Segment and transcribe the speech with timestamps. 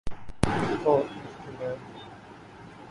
[0.83, 1.73] بہت مشکل ہے